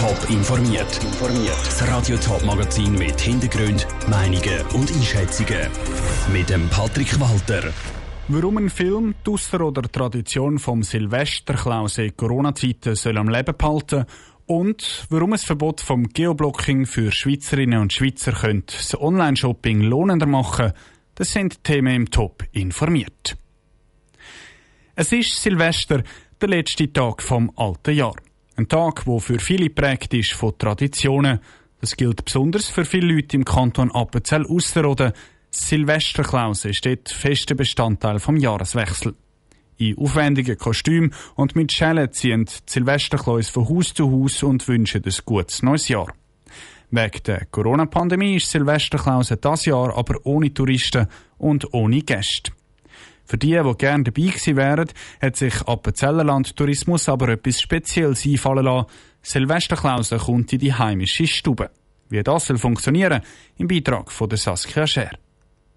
[0.00, 0.98] Top informiert.
[1.66, 5.68] Das Radio Top Magazin mit Hintergrund, Meinungen und Einschätzungen
[6.32, 7.70] mit dem Patrick Walter.
[8.28, 14.06] Warum ein Film die Ausser- oder Tradition vom Silvesterklaus in Corona-Zeiten soll am Leben behalten
[14.46, 20.72] und warum ein Verbot vom Geoblocking für Schweizerinnen und Schweizer könnte das Online-Shopping lohnender machen,
[21.14, 23.36] das sind Themen im Top informiert.
[24.94, 26.02] Es ist Silvester,
[26.40, 28.16] der letzte Tag vom alten Jahr.
[28.56, 31.40] Ein Tag, wo für viele prägt ist von Traditionen.
[31.80, 35.12] Das gilt besonders für viele Leute im Kanton Appenzell Ausserrhoden.
[35.50, 39.14] Silvesterklaus ist dort fester Bestandteil vom Jahreswechsel.
[39.78, 45.02] In aufwendigen Kostümen und mit Schellen ziehen die Silvesterklaus von Haus zu Haus und wünschen
[45.04, 46.12] ein gutes neues Jahr.
[46.90, 51.06] Wegen der Corona-Pandemie ist Silvesterklaus das Jahr aber ohne Touristen
[51.38, 52.52] und ohne Gäste.
[53.30, 54.88] Für die, die gerne dabei gewesen wären,
[55.22, 58.88] hat sich Appenzellerland Tourismus aber etwas Spezielles einfallen lassen.
[59.22, 61.70] Silvesterklausen kommt in die heimische Stube.
[62.08, 63.22] Wie das soll funktionieren,
[63.56, 65.12] im Beitrag von der Saskia Scher.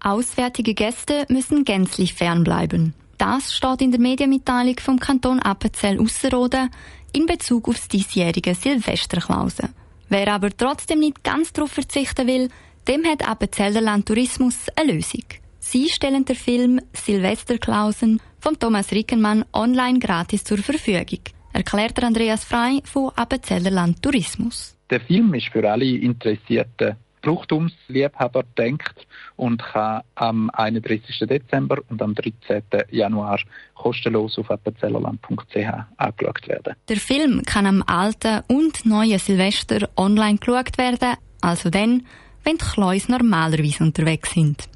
[0.00, 2.94] Auswärtige Gäste müssen gänzlich fernbleiben.
[3.18, 6.70] Das steht in der Medienmitteilung vom Kanton Appenzell Ausserrhoden
[7.12, 9.68] in Bezug auf das diesjährige Silvesterklausen.
[10.08, 12.48] Wer aber trotzdem nicht ganz darauf verzichten will,
[12.88, 15.24] dem hat Appenzeller Land Tourismus eine Lösung.
[15.66, 21.20] Sie stellen den Film Silvesterklausen von Thomas Rickenmann online gratis zur Verfügung,
[21.54, 24.76] erklärt Andreas Frei von Appenzeller Land Tourismus.
[24.90, 29.06] Der Film ist für alle interessierten Brauchtumsliebhaber denkt
[29.36, 31.26] und kann am 31.
[31.26, 32.62] Dezember und am 13.
[32.90, 33.40] Januar
[33.74, 35.56] kostenlos auf appenzellerland.ch
[35.96, 36.74] angeschaut werden.
[36.88, 42.06] Der Film kann am alten und neuen Silvester online geschaut werden, also dann,
[42.44, 44.68] wenn die Kleus normalerweise unterwegs sind.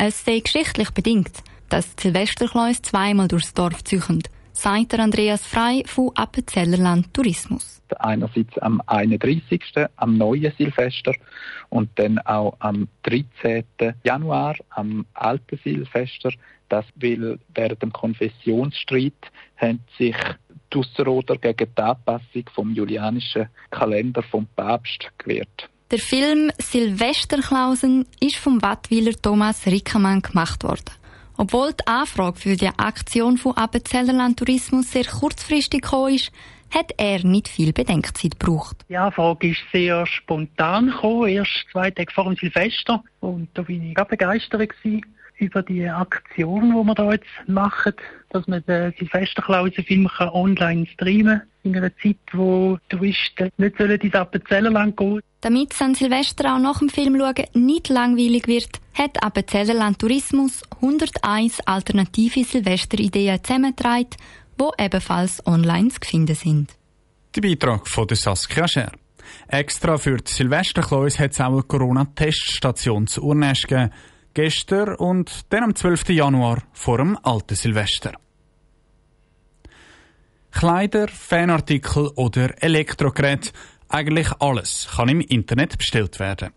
[0.00, 4.22] Es sei geschichtlich bedingt, dass Silvesterkleus zweimal durchs Dorf ziehen,
[4.64, 7.82] der Andreas Frei von Appenzellerland Tourismus.
[7.98, 9.60] Einerseits am 31.
[9.96, 11.14] am neuen Silvester
[11.70, 13.64] und dann auch am 13.
[14.04, 16.30] Januar am alten Silvester.
[16.68, 20.16] Das will während dem Konfessionsstreit haben sich
[20.72, 25.68] die Ausserrhoder gegen die Anpassung vom julianischen Kalender vom Papst gewehrt.
[25.90, 30.90] Der Film Silvesterklausen ist vom Wattwiler Thomas Rickermann gemacht worden.
[31.38, 36.30] Obwohl die Anfrage für die Aktion von Appenzellerland Tourismus sehr kurzfristig gekommen ist,
[36.74, 38.84] hat er nicht viel Bedenkzeit gebraucht.
[38.90, 43.02] Die Anfrage ist sehr spontan gekommen, erst zwei Tage vor dem Silvester.
[43.20, 44.70] Und da bin ich ganz begeistert
[45.38, 47.94] über die Aktion, die wir da jetzt machen,
[48.28, 51.48] dass man den Silvesterklausen-Film online streamen kann.
[51.68, 55.22] In einer Zeit, wo Touristen nicht ins Appenzellerland gehen sollen.
[55.42, 60.62] Damit es an Silvester auch nach dem Film schauen nicht langweilig wird, hat Appenzellerland Tourismus
[60.80, 64.16] 101 alternative Silvesterideen zusammengetragen,
[64.58, 66.72] die ebenfalls online zu finden sind.
[67.36, 68.92] Der Beitrag von der Saskia Scher.
[69.48, 73.92] Extra für die Silvesterkleus hat es auch eine Corona-Teststation zu Urnest gegeben.
[74.32, 76.08] Gestern und dann am 12.
[76.08, 78.14] Januar vor dem alten Silvester.
[80.58, 83.52] Kleider, Fanartikel oder Elektrogeräte,
[83.88, 86.50] eigentlich alles kann im Internet bestellt werden.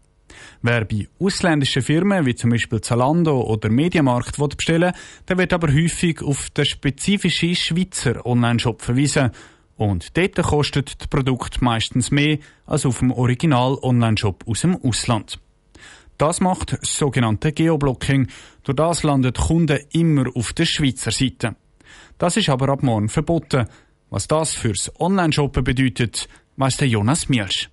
[0.63, 4.94] Wer bei ausländischen Firmen wie zum Beispiel Zalando oder Mediamarkt bestellen
[5.28, 9.29] der wird aber häufig auf den spezifischen Schweizer Online-Shop verwiesen.
[9.78, 15.38] Und dort kostet das Produkt meistens mehr als auf dem Original-Online-Shop aus dem Ausland.
[16.17, 18.29] Das macht das sogenannte Geoblocking.
[18.63, 21.56] Durch das landet Kunden immer auf der Schweizer Seite.
[22.17, 23.67] Das ist aber ab morgen verboten.
[24.13, 26.27] Was das fürs Online-Shoppen bedeutet,
[26.57, 27.69] weiss der Jonas Mielsch.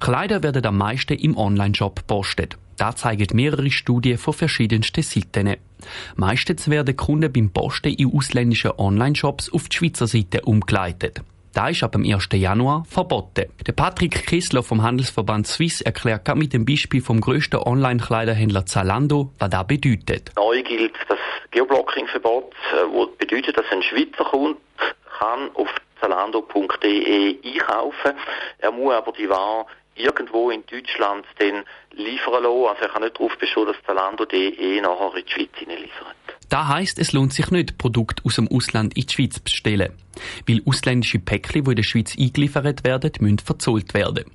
[0.00, 2.56] Kleider werden am meisten im Online-Shop gepostet.
[2.78, 5.56] Da zeigen mehrere Studien von verschiedensten Seiten.
[6.16, 11.20] Meistens werden Kunden beim Posten in ausländischen Online-Shops auf die Schweizer Seite umgeleitet.
[11.52, 12.26] Da ist ab dem 1.
[12.32, 13.52] Januar verboten.
[13.66, 19.50] Der Patrick Kissler vom Handelsverband Swiss erklärt mit dem Beispiel vom grössten Online-Kleiderhändler Zalando, was
[19.50, 20.32] das bedeutet.
[20.36, 21.18] Neu gilt das
[21.50, 24.58] Geoblocking-Verbot, das äh, bedeutet, dass ein Schweizer Kunde
[25.18, 25.68] kann auf
[26.02, 28.12] zalando.de einkaufen.
[28.58, 32.66] Er muss aber die Ware irgendwo in Deutschland dann liefern lassen.
[32.66, 36.16] Also er kann nicht darauf bestehen, dass Zalando.de nachher in die Schweiz liefert.
[36.48, 39.92] Das heisst, es lohnt sich nicht, Produkte aus dem Ausland in die Schweiz zu bestellen.
[40.46, 44.30] Weil ausländische Päckchen, die in der Schweiz eingeliefert werden, müssen verzollt werden.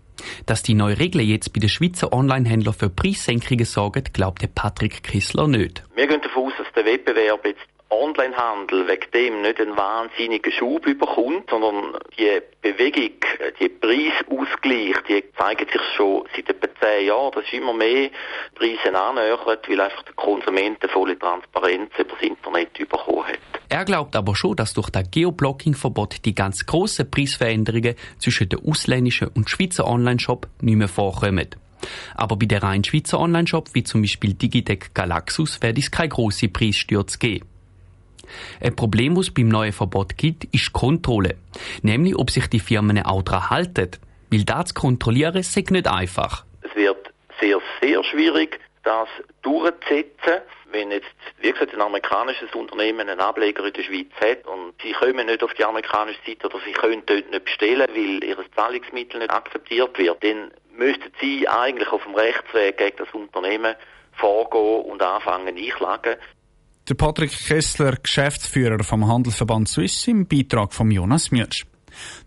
[0.47, 5.47] Dass die neuen Regeln jetzt bei den Schweizer Online-Händlern für Preissenkungen sorgen, glaubt Patrick Kissler
[5.47, 5.83] nicht.
[5.95, 10.85] Wir gehen davon aus, dass der Wettbewerb jetzt Onlinehandel wegen dem nicht einen wahnsinnigen Schub
[10.85, 13.11] überkommt, sondern die Bewegung,
[13.59, 18.09] die Preisausgleich, die zeigt sich schon seit etwa zehn Jahren, dass immer mehr
[18.55, 23.39] Preise annähert, weil einfach der Konsument eine volle Transparenz über das Internet bekommen hat.
[23.69, 29.29] Er glaubt aber schon, dass durch das Geoblocking-Verbot die ganz grossen Preisveränderungen zwischen den ausländischen
[29.29, 31.47] und Schweizer Online-Shop nicht mehr vorkommen.
[32.15, 36.47] Aber bei den rein Schweizer Online-Shop, wie zum Beispiel Digitec Galaxus, werde es keine grosse
[36.49, 37.47] Preisstürze geben.
[38.61, 41.35] Ein Problem, das es beim neuen Verbot gibt, ist die Kontrolle.
[41.81, 43.91] Nämlich, ob sich die Firmen auch daran halten.
[44.31, 46.45] Weil das zu kontrollieren, ist nicht einfach.
[46.61, 49.07] Es wird sehr, sehr schwierig, das
[49.41, 50.41] durchzusetzen.
[50.69, 51.07] Wenn jetzt,
[51.39, 55.41] wie gesagt, ein amerikanisches Unternehmen einen Ableger in der Schweiz hat und sie kommen nicht
[55.41, 59.97] auf die amerikanische Seite oder sie können dort nicht bestellen, weil ihr Zahlungsmittel nicht akzeptiert
[59.97, 63.75] wird, dann müssten sie eigentlich auf dem Rechtsweg gegen das Unternehmen
[64.13, 66.17] vorgehen und anfangen einklagen.
[66.89, 71.65] Der Patrick Kessler, Geschäftsführer vom Handelsverband Swiss, im Beitrag von Jonas Mürsch.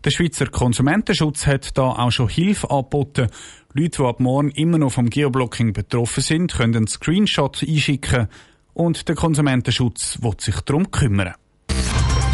[0.05, 3.29] Der Schweizer Konsumentenschutz hat da auch schon Hilfe angeboten.
[3.73, 8.29] Leute, die ab morgen immer noch vom Geoblocking betroffen sind, können einen Screenshot einschicken
[8.75, 11.35] und der Konsumentenschutz wird sich darum kümmern.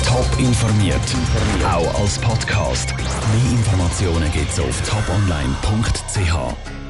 [0.04, 1.00] Top informiert,
[1.64, 2.92] auch als Podcast.
[2.96, 6.85] Mehr Informationen gibt's auf toponline.ch.